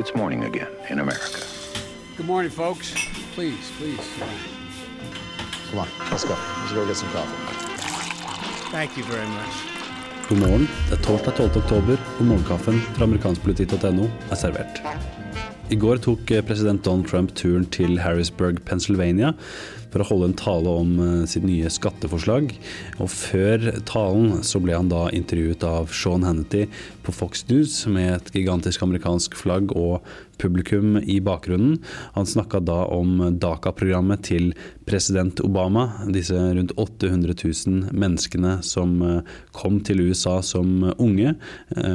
[0.00, 1.42] it's morning again in America.
[2.16, 2.94] Good morning, folks.
[3.34, 4.00] Please, please.
[5.68, 6.34] Come on, let's go.
[6.60, 7.36] Let's go get some coffee.
[8.72, 9.54] Thank you very much.
[10.28, 10.68] God morgen.
[10.88, 11.56] Det er torsdag 12.
[11.56, 14.80] oktober, og morgenkaffen fra amerikanskpolitikk.no er servert.
[15.70, 19.30] I går tok eh, president Donald Trump turen til Harrisburg, Pennsylvania
[19.90, 22.54] for å holde en tale om eh, sitt nye skatteforslag.
[23.02, 26.66] Og før talen så ble han da intervjuet av Sean Hannity
[27.04, 30.00] på Fox News med et gigantisk amerikansk flagg og
[30.40, 31.80] publikum i bakgrunnen.
[32.14, 34.54] Han snakka da om DACA-programmet til
[34.88, 36.06] president Obama.
[36.08, 41.34] Disse rundt 800 000 menneskene som eh, kom til USA som unge,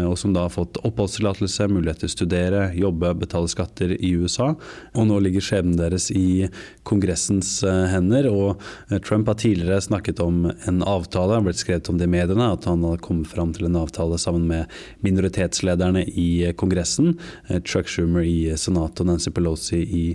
[0.05, 4.53] og som da har fått oppholdstillatelse, mulighet til å studere, jobbe, betale skatter i USA.
[4.95, 6.47] Og nå ligger skjebnen deres i
[6.85, 8.29] Kongressens hender.
[8.29, 8.61] Og
[8.91, 12.13] eh, Trump har tidligere snakket om en avtale, han har blitt skrevet om det i
[12.13, 14.71] mediene, at han hadde kommet fram til en avtale sammen med
[15.05, 17.15] minoritetslederne i eh, Kongressen.
[17.49, 20.05] Eh, Chuck Schumer i Senatet og Nancy Pelosi i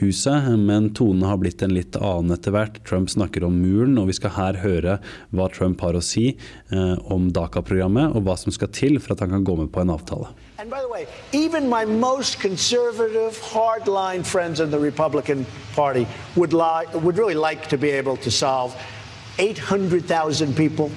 [0.00, 0.50] Huset.
[0.58, 2.82] Men tonen har blitt en litt annen etter hvert.
[2.88, 4.98] Trump snakker om muren, og vi skal her høre
[5.36, 6.34] hva Trump har å si
[7.06, 9.92] om DACA-programmet, og hva som skal til for at han kan gå med på en
[9.94, 10.32] avtale.
[10.58, 12.38] And by the way, even my most
[12.96, 18.30] hardline friends in the Republican Party would, li- would really like to be able to
[18.30, 18.76] solve
[19.38, 20.90] 800,000 people.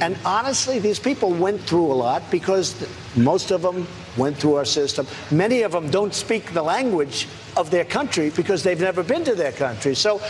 [0.00, 4.64] And honestly, these people went through a lot because most of them went through our
[4.64, 5.06] system.
[5.30, 9.34] Many of them don't speak the language of their country because they've never been to
[9.34, 9.94] their country.
[9.94, 10.20] So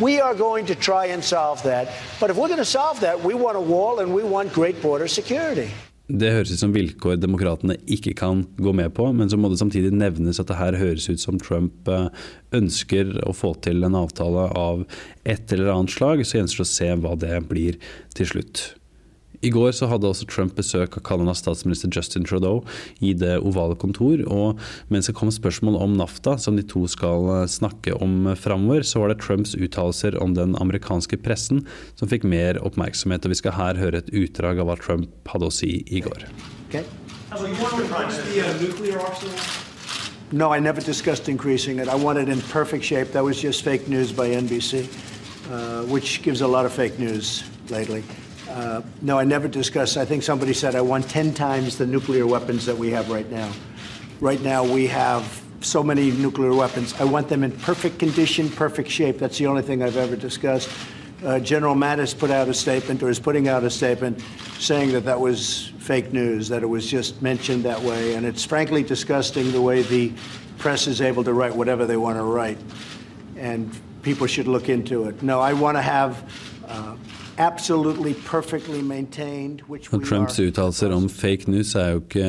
[0.00, 1.88] we are going to try and solve that.
[2.20, 4.80] But if we're going to solve that, we want a wall and we want great
[4.80, 5.70] border security.
[6.12, 9.60] Det høres ut som vilkår demokratene ikke kan gå med på, men så må det
[9.62, 12.10] samtidig nevnes at det her høres ut som Trump eh,
[12.52, 14.84] ønsker å få til en avtale av
[15.24, 16.24] et eller annet slag.
[16.26, 17.80] Så gjenstår det å se hva det blir
[18.18, 18.64] til slutt.
[19.42, 22.60] I går så hadde også Trump besøk av Canadas statsminister Justin Trudeau
[23.02, 24.22] i det ovale kontor.
[24.30, 24.60] Og
[24.92, 29.02] mens det kom spørsmål om NAFTA, som de to skal eh, snakke om framover, så
[29.02, 31.64] var det Trumps uttalelser om den amerikanske pressen
[31.98, 33.26] som fikk mer oppmerksomhet.
[33.26, 36.28] Og vi skal her høre et utdrag av hva Trump hadde å si i går.
[36.70, 36.86] Okay.
[40.32, 41.88] No, I never discussed increasing it.
[41.88, 43.12] I want it in perfect shape.
[43.12, 44.86] That was just fake news by NBC,
[45.50, 48.04] uh, which gives a lot of fake news lately.
[48.52, 49.96] Uh, no, I never discussed.
[49.96, 53.28] I think somebody said I want 10 times the nuclear weapons that we have right
[53.30, 53.50] now.
[54.20, 56.92] Right now, we have so many nuclear weapons.
[57.00, 59.18] I want them in perfect condition, perfect shape.
[59.18, 60.68] That's the only thing I've ever discussed.
[61.24, 64.22] Uh, General Mattis put out a statement, or is putting out a statement,
[64.58, 68.16] saying that that was fake news, that it was just mentioned that way.
[68.16, 70.12] And it's frankly disgusting the way the
[70.58, 72.58] press is able to write whatever they want to write.
[73.38, 75.22] And people should look into it.
[75.22, 76.30] No, I want to have.
[76.68, 76.96] Uh,
[80.06, 82.28] Trumps uttalelser om fake news er jo ikke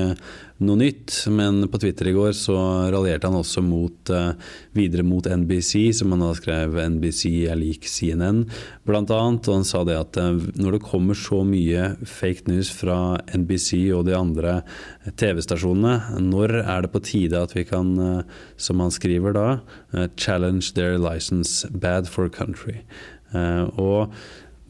[0.63, 2.55] noe nytt, men på Twitter i går så
[2.93, 4.31] raljerte han også mot, uh,
[4.73, 8.43] videre mot NBC, som han da skrev NBC er lik CNN,
[8.87, 9.49] annet.
[9.49, 13.91] Og han sa det at uh, når det kommer så mye fake news fra NBC
[13.93, 14.61] og de andre
[15.19, 19.47] TV-stasjonene, når er det på tide at vi kan, uh, som han skriver da,
[20.17, 22.81] challenge their license bad for country?
[23.33, 24.13] og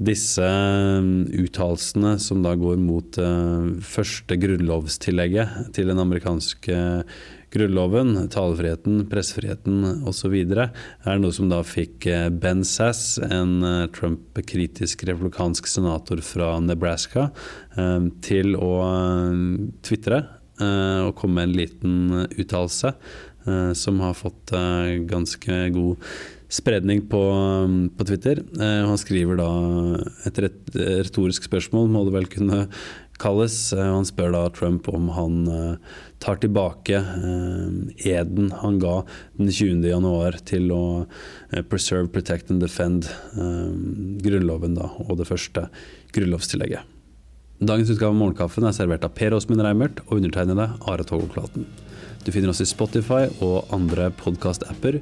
[0.03, 6.77] disse um, uttalelsene som da går mot uh, første grunnlovstillegget til den amerikanske
[7.53, 13.59] grunnloven, talefriheten, pressefriheten osv., er noe som da fikk uh, Ben Sass, en
[13.93, 17.29] Trump-kritisk republikansk senator fra Nebraska,
[18.25, 18.73] til å
[19.85, 20.19] tvitre
[20.61, 21.95] og komme med en liten
[22.37, 22.91] uttalelse
[23.75, 24.53] som har fått
[25.09, 26.05] ganske god
[26.53, 27.21] spredning på,
[27.97, 28.43] på Twitter.
[28.61, 29.49] Eh, han skriver da
[30.27, 30.39] et
[30.77, 32.59] retorisk spørsmål, må det vel kunne
[33.21, 33.57] kalles.
[33.73, 37.01] Eh, han spør da Trump om han eh, tar tilbake
[38.07, 39.01] eden han ga
[39.39, 39.83] den 20.
[39.89, 40.83] januar til å
[41.67, 43.09] preserve, protect and defend
[44.23, 45.67] Grunnloven da, og det første
[46.15, 46.92] grunnlovstillegget.
[47.61, 51.67] Dagens utgave av Morgenkaffen er servert av Per Åsmund Reimert og undertegnede Are Togoklaten.
[52.23, 55.01] Du finner oss i Spotify og andre podkast-apper.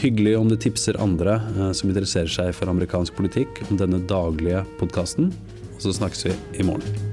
[0.00, 4.64] Hyggelig om du tipser andre eh, som interesserer seg for amerikansk politikk om denne daglige
[4.80, 5.30] podkasten.
[5.78, 7.11] Så snakkes vi i morgen.